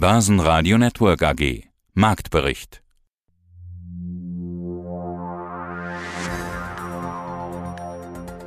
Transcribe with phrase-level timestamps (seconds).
[0.00, 1.64] Börsenradio Network AG.
[1.92, 2.82] Marktbericht.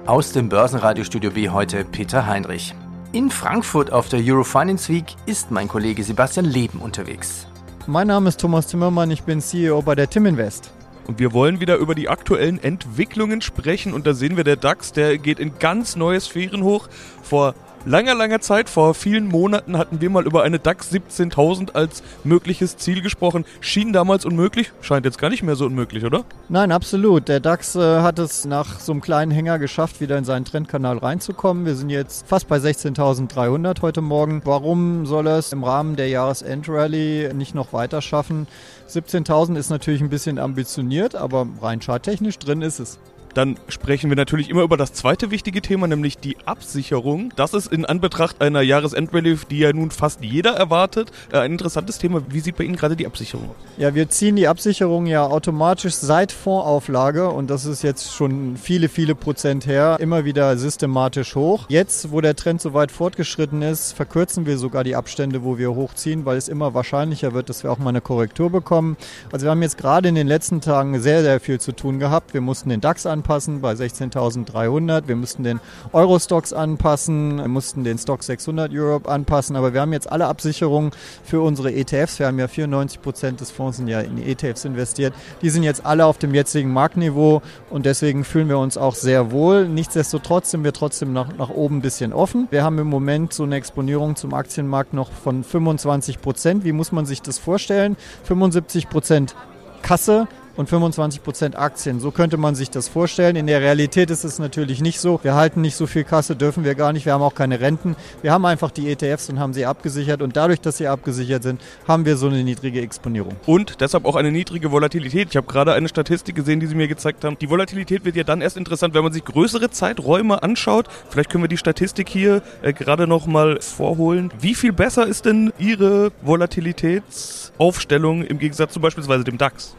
[0.08, 2.74] Aus dem Börsenradiostudio B heute Peter Heinrich.
[3.12, 7.46] In Frankfurt auf der Eurofinance Week ist mein Kollege Sebastian Leben unterwegs.
[7.86, 10.72] Mein Name ist Thomas Zimmermann, ich bin CEO bei der Tim Invest.
[11.06, 13.94] Und wir wollen wieder über die aktuellen Entwicklungen sprechen.
[13.94, 16.88] Und da sehen wir, der DAX, der geht in ganz neue Sphären hoch.
[17.22, 17.54] Vor
[17.86, 22.78] langer, langer Zeit, vor vielen Monaten, hatten wir mal über eine DAX 17.000 als mögliches
[22.78, 23.46] Ziel gesprochen.
[23.62, 26.24] Schien damals unmöglich, scheint jetzt gar nicht mehr so unmöglich, oder?
[26.50, 27.28] Nein, absolut.
[27.28, 30.98] Der DAX äh, hat es nach so einem kleinen Hänger geschafft, wieder in seinen Trendkanal
[30.98, 31.66] reinzukommen.
[31.66, 34.42] Wir sind jetzt fast bei 16.300 heute Morgen.
[34.46, 38.48] Warum soll er es im Rahmen der Jahresendrallye nicht noch weiter schaffen?
[38.90, 43.00] 17.000 ist natürlich ein bisschen ambitioniert, aber rein charttechnisch drin ist es.
[43.34, 47.32] Dann sprechen wir natürlich immer über das zweite wichtige Thema, nämlich die Absicherung.
[47.36, 51.98] Das ist in Anbetracht einer Jahresendrallye, die ja nun fast jeder erwartet, äh, ein interessantes
[51.98, 52.22] Thema.
[52.30, 53.56] Wie sieht bei Ihnen gerade die Absicherung aus?
[53.78, 58.90] Ja, wir ziehen die Absicherung ja automatisch seit Fondsauflage und das ist jetzt schon viele,
[58.90, 61.66] viele Prozent her, immer wieder systematisch hoch.
[61.70, 65.74] Jetzt, wo der Trend so weit fortgeschritten ist, verkürzen wir sogar die Abstände, wo wir
[65.74, 68.98] hochziehen, weil es immer wahrscheinlicher wird, dass wir auch mal eine Korrektur bekommen.
[69.32, 72.34] Also wir haben jetzt gerade in den letzten Tagen sehr, sehr viel zu tun gehabt.
[72.34, 75.08] Wir mussten den DAX an anpassen bei 16.300.
[75.08, 75.62] Wir mussten den
[75.94, 80.92] Euro-Stocks anpassen, wir mussten den Stock 600 Europe anpassen, aber wir haben jetzt alle Absicherungen
[81.24, 82.20] für unsere ETFs.
[82.20, 85.14] Wir haben ja 94 Prozent des Fonds sind ja in ETFs investiert.
[85.42, 89.32] Die sind jetzt alle auf dem jetzigen Marktniveau und deswegen fühlen wir uns auch sehr
[89.32, 89.70] wohl.
[89.70, 92.50] Nichtsdestotrotz sind wir trotzdem nach, nach oben ein bisschen offen.
[92.52, 96.66] Wir haben im Moment so eine Exponierung zum Aktienmarkt noch von 25 Prozent.
[96.66, 97.96] Wie muss man sich das vorstellen?
[98.24, 99.34] 75 Prozent
[99.82, 102.00] Kasse, und 25 Prozent Aktien.
[102.00, 103.36] So könnte man sich das vorstellen.
[103.36, 105.20] In der Realität ist es natürlich nicht so.
[105.24, 107.06] Wir halten nicht so viel Kasse, dürfen wir gar nicht.
[107.06, 107.96] Wir haben auch keine Renten.
[108.22, 110.22] Wir haben einfach die ETFs und haben sie abgesichert.
[110.22, 113.36] Und dadurch, dass sie abgesichert sind, haben wir so eine niedrige Exponierung.
[113.46, 115.30] Und deshalb auch eine niedrige Volatilität.
[115.30, 117.38] Ich habe gerade eine Statistik gesehen, die Sie mir gezeigt haben.
[117.40, 120.88] Die Volatilität wird ja dann erst interessant, wenn man sich größere Zeiträume anschaut.
[121.10, 124.32] Vielleicht können wir die Statistik hier äh, gerade noch mal vorholen.
[124.40, 129.76] Wie viel besser ist denn Ihre Volatilitätsaufstellung im Gegensatz zu beispielsweise dem DAX?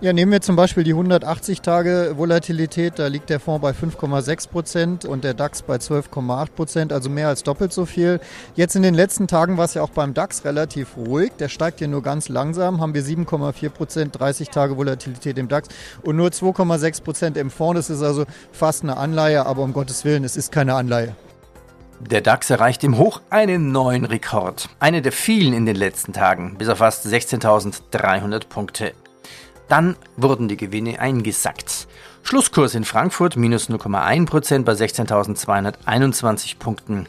[0.00, 3.00] Ja, nehmen wir zum Beispiel die 180 Tage Volatilität.
[3.00, 7.26] Da liegt der Fonds bei 5,6 Prozent und der DAX bei 12,8 Prozent, also mehr
[7.26, 8.20] als doppelt so viel.
[8.54, 11.32] Jetzt in den letzten Tagen war es ja auch beim DAX relativ ruhig.
[11.40, 12.80] Der steigt hier nur ganz langsam.
[12.80, 15.68] Haben wir 7,4 Prozent 30 Tage Volatilität im DAX
[16.02, 17.88] und nur 2,6 Prozent im Fonds.
[17.88, 21.16] Das ist also fast eine Anleihe, aber um Gottes Willen, es ist keine Anleihe.
[21.98, 24.68] Der DAX erreicht im Hoch einen neuen Rekord.
[24.78, 28.92] Eine der vielen in den letzten Tagen, bis auf fast 16.300 Punkte.
[29.68, 31.86] Dann wurden die Gewinne eingesackt.
[32.22, 37.06] Schlusskurs in Frankfurt minus 0,1% bei 16.221 Punkten.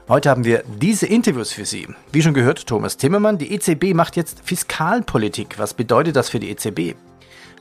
[0.08, 1.88] Heute haben wir diese Interviews für Sie.
[2.12, 5.58] Wie schon gehört, Thomas Timmermann, die EZB macht jetzt Fiskalpolitik.
[5.58, 6.96] Was bedeutet das für die EZB?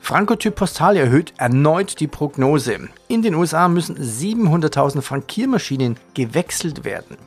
[0.02, 2.90] Frankotyp Postal erhöht erneut die Prognose.
[3.08, 7.18] In den USA müssen 700.000 Frankiermaschinen gewechselt werden.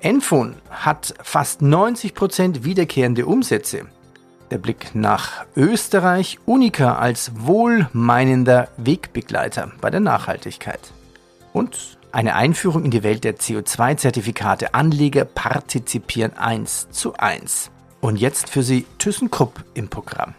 [0.00, 3.86] Enphone hat fast 90% wiederkehrende Umsätze.
[4.50, 10.80] Der Blick nach Österreich, Unica als wohlmeinender Wegbegleiter bei der Nachhaltigkeit.
[11.58, 14.74] Und eine Einführung in die Welt der CO2-Zertifikate.
[14.74, 17.72] Anleger partizipieren 1 zu 1.
[18.00, 20.34] Und jetzt für Sie ThyssenKrupp im Programm.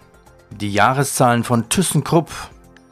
[0.50, 2.32] Die Jahreszahlen von ThyssenKrupp.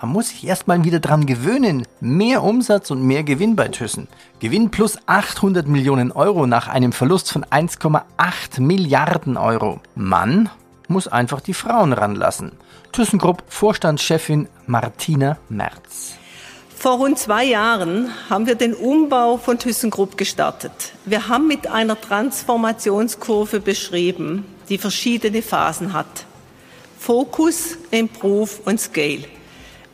[0.02, 1.88] Man muss sich erstmal wieder dran gewöhnen.
[2.02, 4.10] Mehr Umsatz und mehr Gewinn bei Thyssen.
[4.42, 9.80] Gewinn plus 800 Millionen Euro nach einem Verlust von 1,8 Milliarden Euro.
[9.96, 10.50] Mann
[10.90, 12.52] muss einfach die Frauen ranlassen.
[12.92, 16.18] ThyssenKrupp Vorstandschefin Martina Merz.
[16.80, 20.94] Vor rund zwei Jahren haben wir den Umbau von ThyssenKrupp gestartet.
[21.06, 26.06] Wir haben mit einer Transformationskurve beschrieben, die verschiedene Phasen hat.
[27.00, 29.24] Focus, Improve und Scale.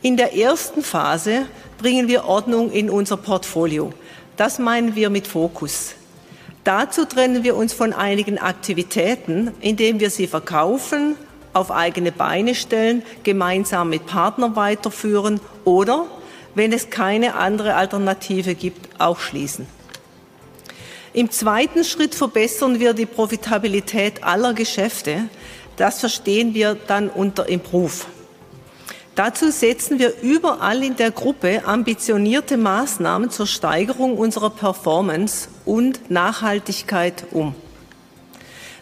[0.02, 1.46] In der ersten Phase
[1.78, 3.90] bringen wir Ordnung in unser Portfolio.
[4.36, 5.94] Das meinen wir mit Fokus.
[6.64, 11.16] Dazu trennen wir uns von einigen Aktivitäten, indem wir sie verkaufen,
[11.54, 16.06] auf eigene Beine stellen, gemeinsam mit Partnern weiterführen oder
[16.54, 19.66] wenn es keine andere Alternative gibt, auch schließen.
[21.12, 25.28] Im zweiten Schritt verbessern wir die Profitabilität aller Geschäfte.
[25.76, 28.04] Das verstehen wir dann unter Improve.
[29.14, 37.24] Dazu setzen wir überall in der Gruppe ambitionierte Maßnahmen zur Steigerung unserer Performance und Nachhaltigkeit
[37.30, 37.54] um.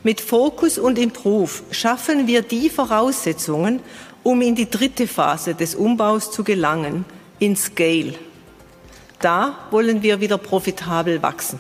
[0.03, 3.81] Mit Focus und Improve schaffen wir die Voraussetzungen,
[4.23, 7.05] um in die dritte Phase des Umbaus zu gelangen,
[7.43, 8.15] in Scale.
[9.19, 11.59] Da wollen wir wieder profitabel wachsen.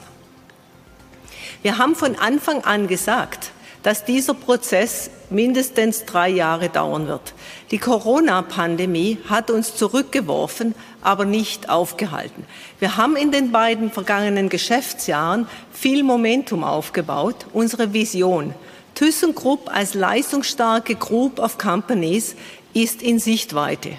[1.62, 3.50] Wir haben von Anfang an gesagt,
[3.82, 7.34] dass dieser Prozess mindestens drei Jahre dauern wird.
[7.72, 12.44] Die Corona-Pandemie hat uns zurückgeworfen, aber nicht aufgehalten.
[12.78, 17.46] Wir haben in den beiden vergangenen Geschäftsjahren viel Momentum aufgebaut.
[17.52, 18.54] Unsere Vision,
[18.94, 22.36] ThyssenKrupp als leistungsstarke Group of Companies,
[22.72, 23.96] ist in Sichtweite.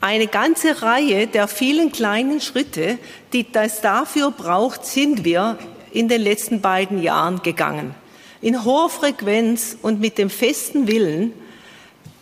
[0.00, 2.98] Eine ganze Reihe der vielen kleinen Schritte,
[3.32, 5.58] die es dafür braucht, sind wir
[5.92, 7.94] in den letzten beiden Jahren gegangen
[8.40, 11.32] in hoher Frequenz und mit dem festen Willen,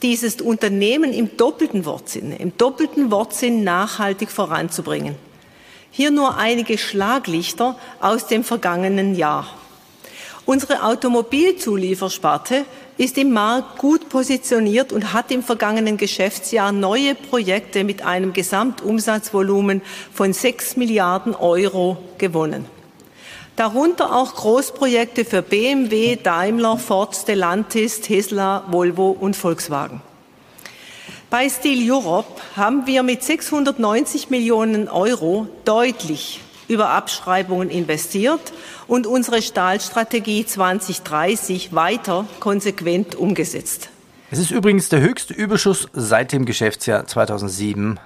[0.02, 5.16] dieses Unternehmen im doppelten Wortsinn, im doppelten Wortsinn nachhaltig voranzubringen.
[5.90, 9.46] Hier nur einige Schlaglichter aus dem vergangenen Jahr.
[10.44, 12.64] Unsere Automobilzuliefersparte
[12.98, 19.82] ist im Markt gut positioniert und hat im vergangenen Geschäftsjahr neue Projekte mit einem Gesamtumsatzvolumen
[20.12, 22.66] von 6 Milliarden Euro gewonnen
[23.56, 30.02] darunter auch Großprojekte für BMW, Daimler, Ford, Stellantis, Tesla, Volvo und Volkswagen.
[31.30, 38.52] Bei Steel Europe haben wir mit 690 Millionen Euro deutlich über Abschreibungen investiert
[38.86, 43.90] und unsere Stahlstrategie 2030 weiter konsequent umgesetzt.
[44.30, 47.96] Es ist übrigens der höchste Überschuss seit dem Geschäftsjahr 2007-2008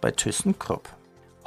[0.00, 0.88] bei ThyssenKrupp.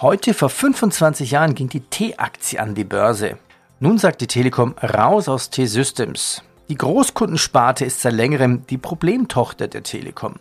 [0.02, 3.38] Heute vor 25 Jahren ging die T-Aktie an die Börse.
[3.80, 6.44] Nun sagt die Telekom raus aus T-Systems.
[6.68, 10.36] Die Großkundensparte ist seit längerem die Problemtochter der Telekom.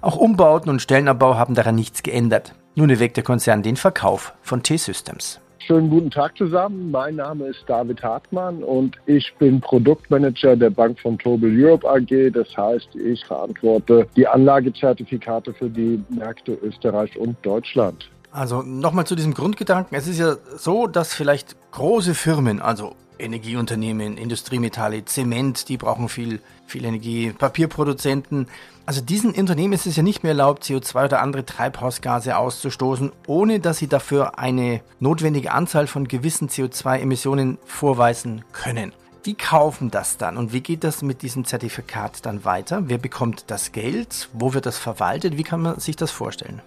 [0.00, 2.54] Auch Umbauten und Stellenabbau haben daran nichts geändert.
[2.78, 5.40] Nun erwägt der Konzern den Verkauf von T-Systems.
[5.58, 6.92] Schönen guten Tag zusammen.
[6.92, 12.30] Mein Name ist David Hartmann und ich bin Produktmanager der Bank von Tobel Europe AG.
[12.32, 18.08] Das heißt, ich verantworte die Anlagezertifikate für die Märkte Österreich und Deutschland.
[18.30, 19.98] Also nochmal zu diesem Grundgedanken.
[19.98, 26.38] Es ist ja so, dass vielleicht große Firmen, also Energieunternehmen, Industriemetalle, Zement, die brauchen viel,
[26.66, 28.46] viel Energie, Papierproduzenten.
[28.88, 33.60] Also diesen Unternehmen ist es ja nicht mehr erlaubt, CO2 oder andere Treibhausgase auszustoßen, ohne
[33.60, 38.94] dass sie dafür eine notwendige Anzahl von gewissen CO2-Emissionen vorweisen können.
[39.26, 42.84] Die kaufen das dann und wie geht das mit diesem Zertifikat dann weiter?
[42.86, 44.30] Wer bekommt das Geld?
[44.32, 45.36] Wo wird das verwaltet?
[45.36, 46.62] Wie kann man sich das vorstellen?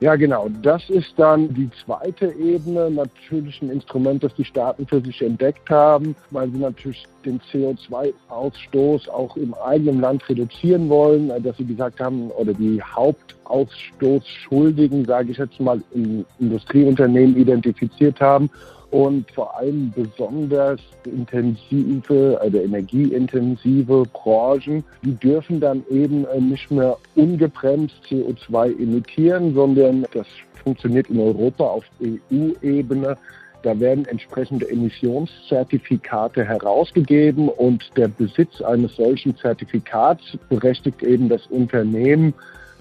[0.00, 0.48] Ja, genau.
[0.62, 5.68] Das ist dann die zweite Ebene, natürlich ein Instrument, das die Staaten für sich entdeckt
[5.70, 11.98] haben, weil sie natürlich den CO2-Ausstoß auch im eigenen Land reduzieren wollen, dass sie gesagt
[11.98, 18.48] haben, oder die Hauptausstoßschuldigen, sage ich jetzt mal, in Industrieunternehmen identifiziert haben
[18.90, 26.96] und vor allem besonders intensive, also energieintensive Branchen, die dürfen dann eben äh, nicht mehr
[27.14, 30.26] ungebremst CO2 emittieren, sondern das
[30.62, 33.16] funktioniert in Europa auf EU-Ebene.
[33.62, 42.32] Da werden entsprechende Emissionszertifikate herausgegeben und der Besitz eines solchen Zertifikats berechtigt eben das Unternehmen,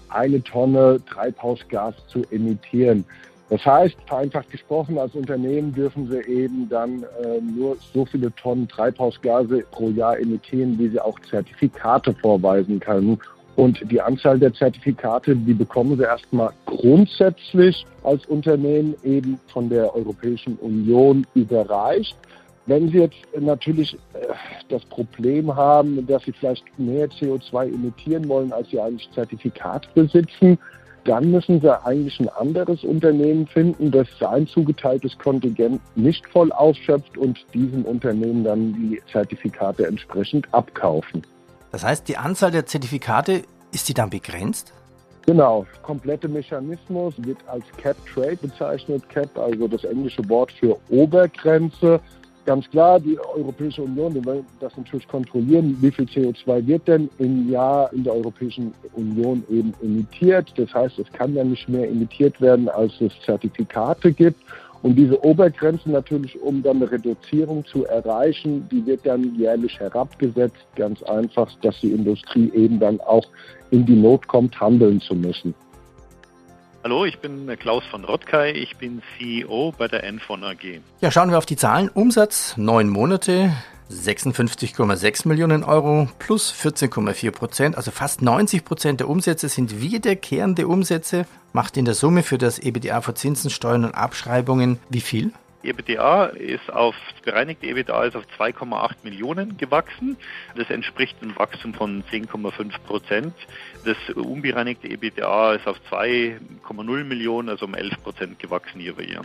[0.09, 3.04] eine Tonne Treibhausgas zu emittieren.
[3.50, 8.68] Das heißt, vereinfacht gesprochen, als Unternehmen dürfen sie eben dann äh, nur so viele Tonnen
[8.68, 13.19] Treibhausgase pro Jahr emittieren, wie sie auch Zertifikate vorweisen können.
[13.56, 19.95] Und die Anzahl der Zertifikate, die bekommen sie erstmal grundsätzlich als Unternehmen eben von der
[19.95, 22.16] Europäischen Union überreicht.
[22.68, 24.28] Wenn Sie jetzt natürlich äh,
[24.68, 30.60] das Problem haben, dass Sie vielleicht mehr CO2 emittieren wollen, als Sie eigentlich Zertifikat besitzen,
[31.07, 37.18] dann müssen sie eigentlich ein anderes Unternehmen finden, das sein zugeteiltes Kontingent nicht voll ausschöpft
[37.18, 41.26] und diesem Unternehmen dann die Zertifikate entsprechend abkaufen.
[41.71, 44.73] Das heißt, die Anzahl der Zertifikate, ist die dann begrenzt?
[45.26, 49.07] Genau, komplette Mechanismus wird als Cap Trade bezeichnet.
[49.09, 51.99] Cap, also das englische Wort für Obergrenze.
[52.47, 57.09] Ganz klar, die Europäische Union, die will das natürlich kontrollieren, wie viel CO2 wird denn
[57.18, 60.54] im Jahr in der Europäischen Union eben emittiert.
[60.56, 64.39] Das heißt, es kann ja nicht mehr emittiert werden, als es Zertifikate gibt.
[64.81, 70.56] Und diese Obergrenze natürlich, um dann eine Reduzierung zu erreichen, die wird dann jährlich herabgesetzt.
[70.77, 73.25] Ganz einfach, dass die Industrie eben dann auch
[73.71, 75.54] in die Not kommt, handeln zu müssen.
[76.90, 80.80] Hallo, ich bin Klaus von Rottkay, ich bin CEO bei der Enfon AG.
[81.02, 81.90] Ja, schauen wir auf die Zahlen.
[81.90, 83.52] Umsatz neun Monate
[83.92, 91.26] 56,6 Millionen Euro plus 14,4 Prozent, also fast 90 Prozent der Umsätze sind wiederkehrende Umsätze.
[91.52, 95.34] Macht in der Summe für das EBITDA vor Zinsen, Steuern und Abschreibungen wie viel?
[95.68, 100.18] EBITDA ist auf bereinigte EBITDA ist auf 2,8 Millionen gewachsen.
[100.56, 103.33] Das entspricht einem Wachstum von 10,5 Prozent.
[103.86, 109.21] Das unbereinigte EBITDA ist auf 2,0 Millionen, also um 11 Prozent gewachsen hier bei ihr.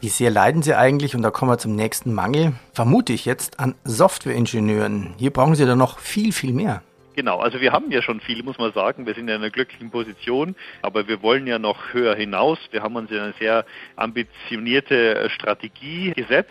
[0.00, 3.60] Wie sehr leiden Sie eigentlich, und da kommen wir zum nächsten Mangel, vermute ich jetzt,
[3.60, 5.14] an Softwareingenieuren.
[5.16, 6.82] Hier brauchen Sie da noch viel, viel mehr.
[7.14, 9.04] Genau, also wir haben ja schon viel, muss man sagen.
[9.06, 12.58] Wir sind in einer glücklichen Position, aber wir wollen ja noch höher hinaus.
[12.70, 13.66] Wir haben uns in eine sehr
[13.96, 16.50] ambitionierte Strategie gesetzt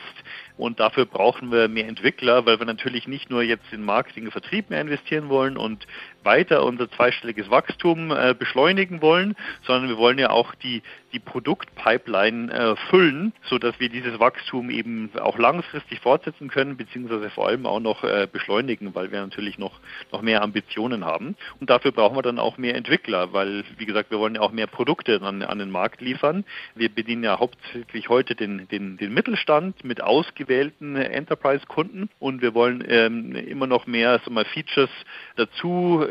[0.57, 4.31] und dafür brauchen wir mehr Entwickler, weil wir natürlich nicht nur jetzt in Marketing und
[4.31, 5.87] Vertrieb mehr investieren wollen und
[6.23, 9.35] weiter unser zweistelliges Wachstum äh, beschleunigen wollen,
[9.65, 10.81] sondern wir wollen ja auch die,
[11.13, 17.47] die Produktpipeline äh, füllen, sodass wir dieses Wachstum eben auch langfristig fortsetzen können, beziehungsweise vor
[17.47, 19.79] allem auch noch äh, beschleunigen, weil wir natürlich noch,
[20.11, 21.35] noch mehr Ambitionen haben.
[21.59, 24.51] Und dafür brauchen wir dann auch mehr Entwickler, weil, wie gesagt, wir wollen ja auch
[24.51, 26.45] mehr Produkte an, an den Markt liefern.
[26.75, 32.83] Wir bedienen ja hauptsächlich heute den, den, den Mittelstand mit ausgewählten Enterprise-Kunden und wir wollen
[32.87, 34.89] ähm, immer noch mehr sag mal, Features
[35.35, 36.05] dazu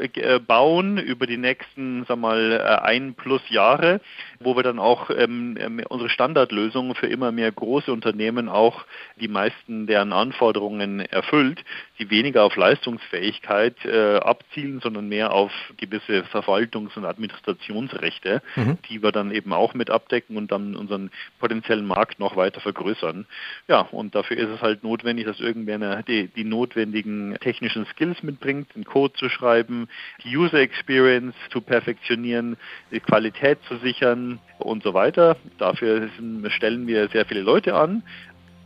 [0.47, 4.00] bauen über die nächsten sag mal, äh, ein plus Jahre,
[4.40, 8.85] wo wir dann auch ähm, ähm, unsere Standardlösungen für immer mehr große Unternehmen auch
[9.21, 11.62] die meisten deren Anforderungen erfüllt,
[11.99, 18.78] die weniger auf Leistungsfähigkeit äh, abzielen, sondern mehr auf gewisse Verwaltungs- und Administrationsrechte, mhm.
[18.88, 23.26] die wir dann eben auch mit abdecken und dann unseren potenziellen Markt noch weiter vergrößern.
[23.69, 28.75] Ja, und dafür ist es halt notwendig, dass irgendwer die, die notwendigen technischen Skills mitbringt,
[28.75, 29.88] den Code zu schreiben,
[30.25, 32.56] die User Experience zu perfektionieren,
[32.90, 35.37] die Qualität zu sichern und so weiter.
[35.59, 36.09] Dafür
[36.49, 38.02] stellen wir sehr viele Leute an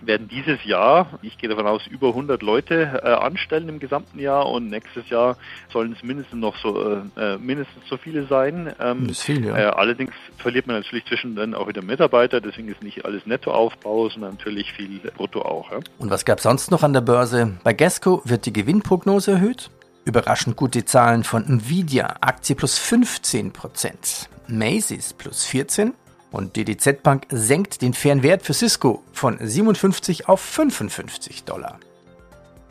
[0.06, 4.48] werden dieses Jahr, ich gehe davon aus, über 100 Leute äh, anstellen im gesamten Jahr
[4.50, 5.36] und nächstes Jahr
[5.72, 8.72] sollen es mindestens noch so äh, äh mindestens so viele sein.
[8.80, 9.56] Ähm, das ist viel, ja.
[9.56, 14.32] Äh, allerdings verliert man natürlich zwischendrin auch wieder Mitarbeiter, deswegen ist nicht alles Nettoaufbau, sondern
[14.32, 15.70] natürlich viel Brutto auch.
[15.70, 15.80] Ja.
[15.98, 17.58] Und was gab es sonst noch an der Börse?
[17.64, 19.70] Bei Gesco wird die Gewinnprognose erhöht.
[20.04, 24.28] Überraschend gute Zahlen von Nvidia, Aktie plus 15 Prozent.
[24.46, 25.94] Macy's plus 14
[26.30, 31.78] und die DZ Bank senkt den fairen Wert für Cisco von 57 auf 55 Dollar.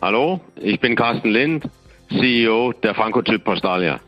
[0.01, 1.67] Hallo, ich bin Carsten Lind,
[2.09, 3.99] CEO der Franco-Chip Postalia.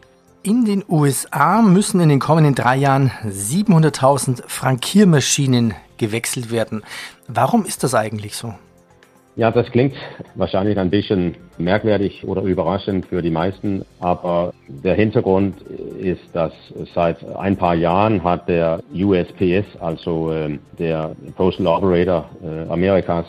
[0.43, 6.83] In den USA müssen in den kommenden drei Jahren 700.000 Frankiermaschinen gewechselt werden.
[7.27, 8.53] Warum ist das eigentlich so?
[9.37, 9.95] Ja, das klingt
[10.35, 15.61] wahrscheinlich ein bisschen merkwürdig oder überraschend für die meisten, aber der Hintergrund
[15.99, 16.53] ist, dass
[16.93, 23.25] seit ein paar Jahren hat der USPS, also äh, der Postal Operator äh, Amerikas,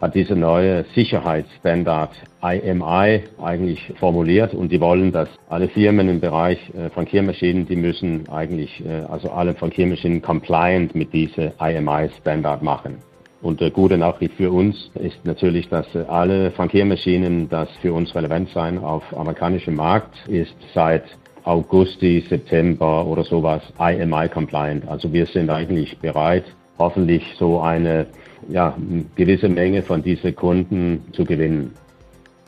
[0.00, 6.58] hat diese neue Sicherheitsstandard IMI eigentlich formuliert und die wollen, dass alle Firmen im Bereich
[6.70, 12.98] äh, Frankiermaschinen, die müssen eigentlich, äh, also alle Frankiermaschinen compliant mit dieser IMI-Standard machen.
[13.40, 18.50] Und der gute Nachricht für uns ist natürlich, dass alle Frankiermaschinen, das für uns relevant
[18.52, 21.04] sein auf amerikanischem Markt, ist seit
[21.44, 24.88] August, September oder sowas IMI-compliant.
[24.88, 26.44] Also wir sind eigentlich bereit,
[26.78, 28.06] hoffentlich so eine
[28.48, 28.76] ja,
[29.14, 31.72] gewisse Menge von diesen Kunden zu gewinnen.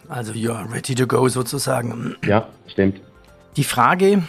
[0.08, 2.16] Also you are ready to go sozusagen.
[2.26, 3.00] Ja, stimmt.
[3.56, 4.22] Die Frage,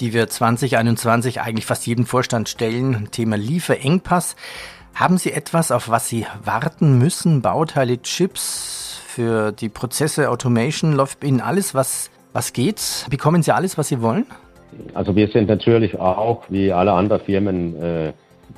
[0.00, 4.36] die wir 2021 eigentlich fast jedem Vorstand stellen, Thema Lieferengpass.
[4.94, 7.42] Haben Sie etwas, auf was Sie warten müssen?
[7.42, 10.92] Bauteile, Chips für die Prozesse, Automation?
[10.92, 13.06] Läuft Ihnen alles, was, was geht?
[13.10, 14.26] Bekommen Sie alles, was Sie wollen?
[14.94, 18.12] Also wir sind natürlich auch, wie alle anderen Firmen, äh,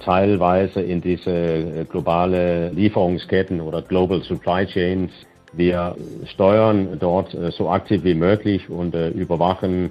[0.05, 5.11] teilweise in diese äh, globale Lieferungsketten oder Global Supply Chains.
[5.53, 5.97] Wir
[6.27, 9.91] steuern dort äh, so aktiv wie möglich und äh, überwachen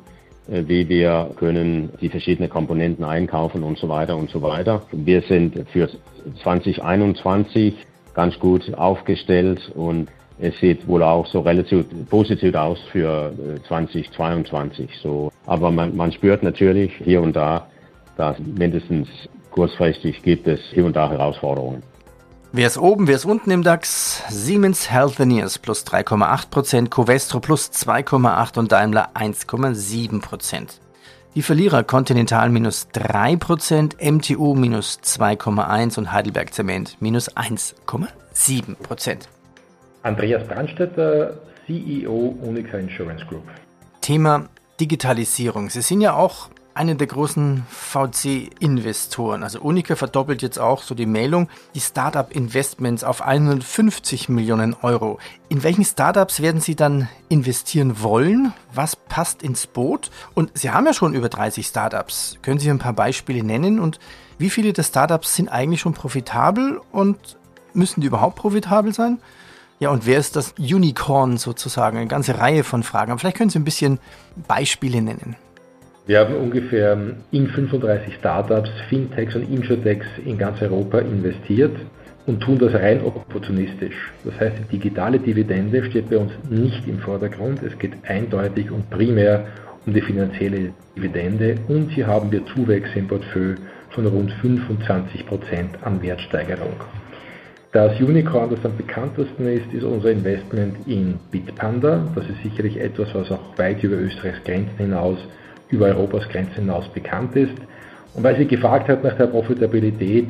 [0.49, 4.81] wie wir können die verschiedenen Komponenten einkaufen und so weiter und so weiter.
[4.91, 5.89] Wir sind für
[6.43, 7.75] 2021
[8.13, 13.33] ganz gut aufgestellt und es sieht wohl auch so relativ positiv aus für
[13.67, 14.89] 2022.
[14.89, 17.67] Äh, so, aber man, man spürt natürlich hier und da,
[18.17, 19.07] dass mindestens
[19.51, 21.83] kurzfristig gibt es hier und da Herausforderungen.
[22.51, 24.23] Wer ist oben, wer ist unten im DAX?
[24.27, 30.79] Siemens Healthineers plus 3,8%, Covestro plus 2,8% und Daimler 1,7%.
[31.35, 39.17] Die Verlierer Continental minus 3%, MTU minus 2,1% und Heidelberg Zement minus 1,7%.
[40.01, 41.37] Andreas Brandstetter,
[41.67, 43.43] CEO Unica Insurance Group.
[44.01, 45.69] Thema Digitalisierung.
[45.69, 49.43] Sie sind ja auch einen der großen VC-Investoren.
[49.43, 55.19] Also Unica verdoppelt jetzt auch so die Meldung, die Startup-Investments auf 150 Millionen Euro.
[55.49, 58.53] In welchen Startups werden Sie dann investieren wollen?
[58.73, 60.09] Was passt ins Boot?
[60.35, 62.37] Und Sie haben ja schon über 30 Startups.
[62.41, 63.81] Können Sie ein paar Beispiele nennen?
[63.81, 63.99] Und
[64.37, 67.37] wie viele der Startups sind eigentlich schon profitabel und
[67.73, 69.19] müssen die überhaupt profitabel sein?
[69.79, 71.97] Ja, und wer ist das Unicorn sozusagen?
[71.97, 73.11] Eine ganze Reihe von Fragen.
[73.11, 73.99] Aber vielleicht können Sie ein bisschen
[74.47, 75.35] Beispiele nennen.
[76.09, 76.97] Wir haben ungefähr
[77.29, 81.75] in 35 Startups, Fintechs und Insurtechs in ganz Europa investiert
[82.25, 84.11] und tun das rein opportunistisch.
[84.25, 87.61] Das heißt, die digitale Dividende steht bei uns nicht im Vordergrund.
[87.61, 89.45] Es geht eindeutig und primär
[89.85, 93.57] um die finanzielle Dividende und hier haben wir Zuwächse im Portfolio
[93.91, 96.73] von rund 25 Prozent an Wertsteigerung.
[97.71, 102.03] Das Unicorn, das am bekanntesten ist, ist unser Investment in Bitpanda.
[102.15, 105.19] Das ist sicherlich etwas, was auch weit über Österreichs Grenzen hinaus,
[105.69, 107.55] über Europas Grenzen hinaus bekannt ist.
[108.13, 110.27] Und weil sie gefragt hat nach der Profitabilität,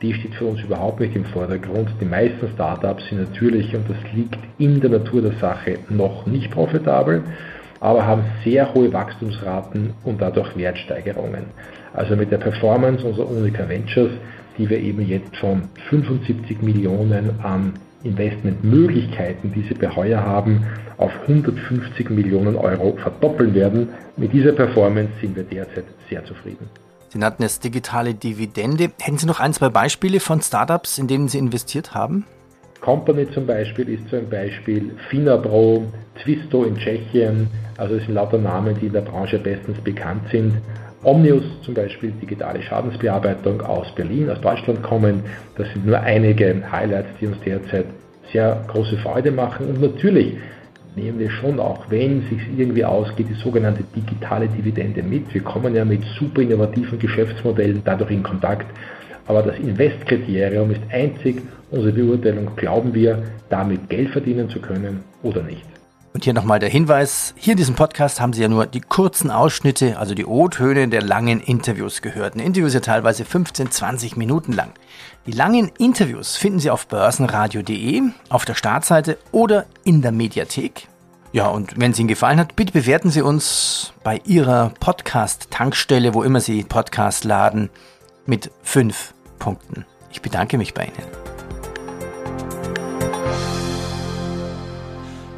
[0.00, 1.90] die steht für uns überhaupt nicht im Vordergrund.
[2.00, 6.50] Die meisten Startups sind natürlich, und das liegt in der Natur der Sache, noch nicht
[6.50, 7.22] profitabel,
[7.80, 11.46] aber haben sehr hohe Wachstumsraten und dadurch Wertsteigerungen.
[11.92, 14.12] Also mit der Performance unserer Unica Ventures
[14.58, 17.74] die wir eben jetzt von 75 Millionen an
[18.04, 20.64] Investmentmöglichkeiten, die sie bei Heuer haben,
[20.96, 23.88] auf 150 Millionen Euro verdoppeln werden.
[24.16, 26.68] Mit dieser Performance sind wir derzeit sehr zufrieden.
[27.10, 28.90] Sie nannten es digitale Dividende.
[29.00, 32.24] Hätten Sie noch ein, zwei Beispiele von Startups, in denen Sie investiert haben?
[32.80, 35.84] Company zum Beispiel ist so ein Beispiel, Finabro,
[36.22, 40.54] Twisto in Tschechien, also es sind lauter Namen, die in der Branche bestens bekannt sind.
[41.02, 45.22] Omnius zum Beispiel, digitale Schadensbearbeitung aus Berlin, aus Deutschland kommen.
[45.56, 47.86] Das sind nur einige Highlights, die uns derzeit
[48.32, 49.68] sehr große Freude machen.
[49.68, 50.36] Und natürlich
[50.96, 55.32] nehmen wir schon auch, wenn es sich irgendwie ausgeht, die sogenannte digitale Dividende mit.
[55.32, 58.66] Wir kommen ja mit super innovativen Geschäftsmodellen dadurch in Kontakt.
[59.26, 65.42] Aber das Investkriterium ist einzig unsere Beurteilung, glauben wir, damit Geld verdienen zu können oder
[65.42, 65.77] nicht.
[66.18, 69.30] Und hier nochmal der Hinweis, hier in diesem Podcast haben Sie ja nur die kurzen
[69.30, 72.34] Ausschnitte, also die O-Töne der langen Interviews gehört.
[72.34, 74.72] Ein Interview ist ja teilweise 15, 20 Minuten lang.
[75.26, 80.88] Die langen Interviews finden Sie auf börsenradio.de, auf der Startseite oder in der Mediathek.
[81.30, 86.24] Ja, und wenn es Ihnen gefallen hat, bitte bewerten Sie uns bei Ihrer Podcast-Tankstelle, wo
[86.24, 87.70] immer Sie Podcast laden,
[88.26, 89.86] mit fünf Punkten.
[90.10, 91.37] Ich bedanke mich bei Ihnen.